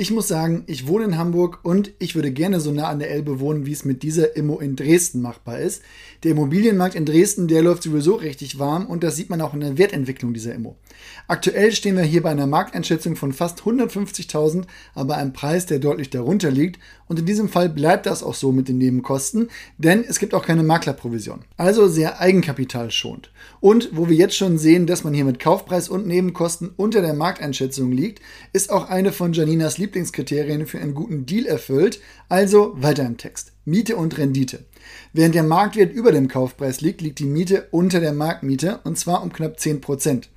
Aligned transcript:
Ich 0.00 0.12
muss 0.12 0.28
sagen, 0.28 0.62
ich 0.68 0.86
wohne 0.86 1.06
in 1.06 1.18
Hamburg 1.18 1.58
und 1.64 1.90
ich 1.98 2.14
würde 2.14 2.30
gerne 2.30 2.60
so 2.60 2.70
nah 2.70 2.86
an 2.86 3.00
der 3.00 3.10
Elbe 3.10 3.40
wohnen, 3.40 3.66
wie 3.66 3.72
es 3.72 3.84
mit 3.84 4.04
dieser 4.04 4.36
Immo 4.36 4.60
in 4.60 4.76
Dresden 4.76 5.20
machbar 5.20 5.58
ist. 5.58 5.82
Der 6.22 6.30
Immobilienmarkt 6.30 6.94
in 6.94 7.04
Dresden, 7.04 7.48
der 7.48 7.62
läuft 7.62 7.82
sowieso 7.82 8.14
richtig 8.14 8.60
warm 8.60 8.86
und 8.86 9.02
das 9.02 9.16
sieht 9.16 9.28
man 9.28 9.40
auch 9.40 9.54
in 9.54 9.60
der 9.60 9.76
Wertentwicklung 9.76 10.32
dieser 10.34 10.54
Immo. 10.54 10.76
Aktuell 11.26 11.72
stehen 11.72 11.96
wir 11.96 12.04
hier 12.04 12.22
bei 12.22 12.30
einer 12.30 12.46
Markteinschätzung 12.46 13.16
von 13.16 13.32
fast 13.32 13.62
150.000, 13.62 14.66
aber 14.94 15.16
einem 15.16 15.32
Preis, 15.32 15.66
der 15.66 15.80
deutlich 15.80 16.10
darunter 16.10 16.52
liegt. 16.52 16.78
Und 17.08 17.18
in 17.18 17.26
diesem 17.26 17.48
Fall 17.48 17.68
bleibt 17.68 18.06
das 18.06 18.22
auch 18.22 18.34
so 18.34 18.52
mit 18.52 18.68
den 18.68 18.78
Nebenkosten, 18.78 19.48
denn 19.78 20.04
es 20.06 20.18
gibt 20.18 20.34
auch 20.34 20.44
keine 20.44 20.62
Maklerprovision. 20.62 21.40
Also 21.56 21.88
sehr 21.88 22.20
eigenkapitalschonend. 22.20 23.32
Und 23.60 23.90
wo 23.92 24.08
wir 24.08 24.16
jetzt 24.16 24.36
schon 24.36 24.58
sehen, 24.58 24.86
dass 24.86 25.04
man 25.04 25.14
hier 25.14 25.24
mit 25.24 25.40
Kaufpreis 25.40 25.88
und 25.88 26.06
Nebenkosten 26.06 26.70
unter 26.76 27.00
der 27.00 27.14
Markteinschätzung 27.14 27.90
liegt, 27.90 28.20
ist 28.52 28.70
auch 28.70 28.88
eine 28.88 29.12
von 29.12 29.32
Janinas 29.32 29.78
Lieblingskriterien 29.88 30.66
für 30.66 30.78
einen 30.78 30.94
guten 30.94 31.24
Deal 31.24 31.46
erfüllt. 31.46 32.00
Also 32.28 32.74
weiter 32.76 33.06
im 33.06 33.16
Text. 33.16 33.52
Miete 33.64 33.96
und 33.96 34.18
Rendite. 34.18 34.64
Während 35.14 35.34
der 35.34 35.42
Marktwert 35.42 35.92
über 35.92 36.12
dem 36.12 36.28
Kaufpreis 36.28 36.80
liegt, 36.80 37.00
liegt 37.00 37.18
die 37.18 37.24
Miete 37.24 37.68
unter 37.70 38.00
der 38.00 38.12
Marktmiete 38.12 38.80
und 38.84 38.98
zwar 38.98 39.22
um 39.22 39.32
knapp 39.32 39.58
10 39.58 39.80
Prozent. 39.80 40.28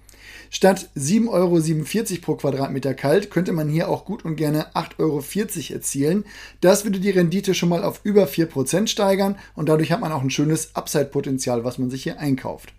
Statt 0.49 0.89
7,47 0.97 1.29
Euro 1.29 2.21
pro 2.21 2.35
Quadratmeter 2.35 2.93
kalt 2.93 3.29
könnte 3.29 3.53
man 3.53 3.69
hier 3.69 3.89
auch 3.89 4.05
gut 4.05 4.25
und 4.25 4.35
gerne 4.35 4.73
8,40 4.75 4.99
Euro 4.99 5.23
erzielen. 5.73 6.25
Das 6.59 6.83
würde 6.83 6.99
die 6.99 7.09
Rendite 7.09 7.53
schon 7.53 7.69
mal 7.69 7.83
auf 7.83 8.01
über 8.03 8.25
4% 8.25 8.87
steigern 8.87 9.37
und 9.55 9.69
dadurch 9.69 9.91
hat 9.91 10.01
man 10.01 10.11
auch 10.11 10.21
ein 10.21 10.29
schönes 10.29 10.75
Upside-Potenzial, 10.75 11.63
was 11.63 11.77
man 11.77 11.89
sich 11.89 12.03
hier 12.03 12.19
einkauft. 12.19 12.73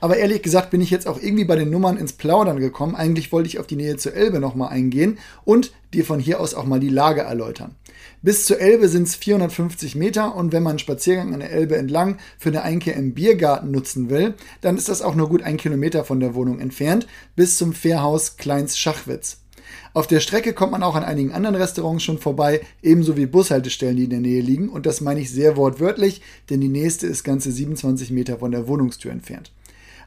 Aber 0.00 0.16
ehrlich 0.16 0.42
gesagt 0.42 0.70
bin 0.70 0.80
ich 0.80 0.90
jetzt 0.90 1.06
auch 1.06 1.20
irgendwie 1.20 1.44
bei 1.44 1.56
den 1.56 1.70
Nummern 1.70 1.96
ins 1.96 2.12
Plaudern 2.12 2.60
gekommen. 2.60 2.94
Eigentlich 2.94 3.32
wollte 3.32 3.48
ich 3.48 3.58
auf 3.58 3.66
die 3.66 3.76
Nähe 3.76 3.96
zur 3.96 4.14
Elbe 4.14 4.40
nochmal 4.40 4.70
eingehen 4.70 5.18
und 5.44 5.72
dir 5.92 6.04
von 6.04 6.20
hier 6.20 6.40
aus 6.40 6.54
auch 6.54 6.64
mal 6.64 6.80
die 6.80 6.88
Lage 6.88 7.22
erläutern. 7.22 7.74
Bis 8.20 8.46
zur 8.46 8.60
Elbe 8.60 8.88
sind 8.88 9.04
es 9.04 9.14
450 9.14 9.94
Meter 9.94 10.34
und 10.34 10.52
wenn 10.52 10.62
man 10.62 10.70
einen 10.70 10.78
Spaziergang 10.80 11.34
an 11.34 11.40
der 11.40 11.52
Elbe 11.52 11.76
entlang 11.76 12.18
für 12.36 12.48
eine 12.48 12.62
Einkehr 12.62 12.94
im 12.94 13.14
Biergarten 13.14 13.70
nutzen 13.70 14.10
will, 14.10 14.34
dann 14.60 14.76
ist 14.76 14.88
das 14.88 15.02
auch 15.02 15.14
nur 15.14 15.28
gut 15.28 15.42
ein 15.42 15.56
Kilometer 15.56 16.04
von 16.04 16.18
der 16.18 16.34
Wohnung 16.34 16.58
entfernt 16.58 17.06
bis 17.36 17.56
zum 17.56 17.72
Fährhaus 17.72 18.36
Kleins 18.36 18.76
Schachwitz. 18.76 19.38
Auf 19.94 20.06
der 20.06 20.20
Strecke 20.20 20.52
kommt 20.52 20.72
man 20.72 20.82
auch 20.82 20.94
an 20.94 21.04
einigen 21.04 21.32
anderen 21.32 21.56
Restaurants 21.56 22.04
schon 22.04 22.18
vorbei, 22.18 22.60
ebenso 22.82 23.16
wie 23.16 23.26
Bushaltestellen, 23.26 23.96
die 23.96 24.04
in 24.04 24.10
der 24.10 24.20
Nähe 24.20 24.42
liegen. 24.42 24.68
Und 24.68 24.86
das 24.86 25.00
meine 25.00 25.20
ich 25.20 25.30
sehr 25.30 25.56
wortwörtlich, 25.56 26.20
denn 26.50 26.60
die 26.60 26.68
nächste 26.68 27.06
ist 27.06 27.24
ganze 27.24 27.52
27 27.52 28.10
Meter 28.10 28.38
von 28.38 28.50
der 28.50 28.68
Wohnungstür 28.68 29.12
entfernt. 29.12 29.50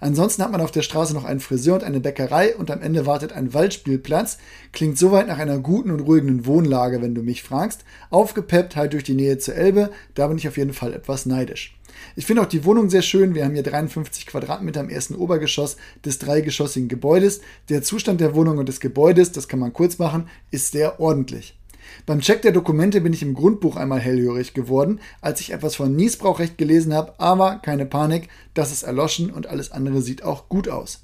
Ansonsten 0.01 0.41
hat 0.43 0.51
man 0.51 0.61
auf 0.61 0.71
der 0.71 0.81
Straße 0.81 1.13
noch 1.13 1.25
einen 1.25 1.39
Friseur 1.39 1.75
und 1.75 1.83
eine 1.83 1.99
Bäckerei 1.99 2.55
und 2.55 2.71
am 2.71 2.81
Ende 2.81 3.05
wartet 3.05 3.33
ein 3.33 3.53
Waldspielplatz. 3.53 4.39
Klingt 4.73 4.97
soweit 4.97 5.27
nach 5.27 5.37
einer 5.37 5.59
guten 5.59 5.91
und 5.91 6.01
ruhigen 6.01 6.47
Wohnlage, 6.47 7.03
wenn 7.03 7.13
du 7.13 7.21
mich 7.21 7.43
fragst. 7.43 7.85
Aufgepeppt 8.09 8.75
halt 8.75 8.93
durch 8.93 9.03
die 9.03 9.13
Nähe 9.13 9.37
zur 9.37 9.53
Elbe, 9.53 9.91
da 10.15 10.27
bin 10.27 10.37
ich 10.37 10.47
auf 10.47 10.57
jeden 10.57 10.73
Fall 10.73 10.93
etwas 10.93 11.27
neidisch. 11.27 11.77
Ich 12.15 12.25
finde 12.25 12.41
auch 12.41 12.47
die 12.47 12.65
Wohnung 12.65 12.89
sehr 12.89 13.03
schön. 13.03 13.35
Wir 13.35 13.45
haben 13.45 13.53
hier 13.53 13.61
53 13.61 14.25
Quadratmeter 14.25 14.81
im 14.81 14.89
ersten 14.89 15.13
Obergeschoss 15.13 15.77
des 16.03 16.17
dreigeschossigen 16.17 16.89
Gebäudes. 16.89 17.41
Der 17.69 17.83
Zustand 17.83 18.21
der 18.21 18.33
Wohnung 18.33 18.57
und 18.57 18.69
des 18.69 18.79
Gebäudes, 18.79 19.31
das 19.31 19.47
kann 19.47 19.59
man 19.59 19.71
kurz 19.71 19.99
machen, 19.99 20.27
ist 20.49 20.71
sehr 20.71 20.99
ordentlich. 20.99 21.55
Beim 22.05 22.21
Check 22.21 22.41
der 22.41 22.51
Dokumente 22.51 23.01
bin 23.01 23.13
ich 23.13 23.21
im 23.21 23.33
Grundbuch 23.33 23.75
einmal 23.75 23.99
hellhörig 23.99 24.53
geworden, 24.53 24.99
als 25.21 25.41
ich 25.41 25.51
etwas 25.51 25.75
von 25.75 25.95
Niesbrauchrecht 25.95 26.57
gelesen 26.57 26.93
habe, 26.93 27.13
aber 27.19 27.59
keine 27.63 27.85
Panik, 27.85 28.29
das 28.53 28.71
ist 28.71 28.83
erloschen 28.83 29.31
und 29.31 29.47
alles 29.47 29.71
andere 29.71 30.01
sieht 30.01 30.23
auch 30.23 30.49
gut 30.49 30.69
aus. 30.69 31.03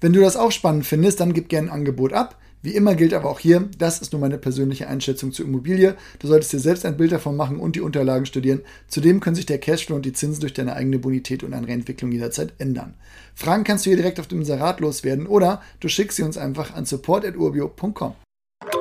Wenn 0.00 0.12
du 0.12 0.20
das 0.20 0.36
auch 0.36 0.52
spannend 0.52 0.86
findest, 0.86 1.20
dann 1.20 1.32
gib 1.32 1.48
gerne 1.48 1.68
ein 1.68 1.74
Angebot 1.74 2.12
ab. 2.12 2.38
Wie 2.64 2.74
immer 2.74 2.94
gilt 2.94 3.12
aber 3.12 3.28
auch 3.28 3.40
hier, 3.40 3.68
das 3.76 4.00
ist 4.00 4.12
nur 4.12 4.22
meine 4.22 4.38
persönliche 4.38 4.88
Einschätzung 4.88 5.32
zur 5.32 5.44
Immobilie. 5.44 5.96
Du 6.18 6.28
solltest 6.28 6.50
dir 6.50 6.60
selbst 6.60 6.86
ein 6.86 6.96
Bild 6.96 7.12
davon 7.12 7.36
machen 7.36 7.60
und 7.60 7.76
die 7.76 7.82
Unterlagen 7.82 8.24
studieren. 8.24 8.62
Zudem 8.88 9.20
können 9.20 9.36
sich 9.36 9.44
der 9.44 9.58
Cashflow 9.58 9.96
und 9.96 10.06
die 10.06 10.14
Zinsen 10.14 10.40
durch 10.40 10.54
deine 10.54 10.74
eigene 10.74 10.98
Bonität 10.98 11.42
und 11.42 11.52
andere 11.52 11.72
Entwicklung 11.72 12.10
jederzeit 12.10 12.54
ändern. 12.56 12.94
Fragen 13.34 13.64
kannst 13.64 13.84
du 13.84 13.90
hier 13.90 13.98
direkt 13.98 14.18
auf 14.18 14.28
dem 14.28 14.38
Inserat 14.38 14.80
loswerden 14.80 15.26
oder 15.26 15.60
du 15.80 15.88
schickst 15.88 16.16
sie 16.16 16.22
uns 16.22 16.38
einfach 16.38 16.74
an 16.74 16.86
support.urbio.com. 16.86 18.14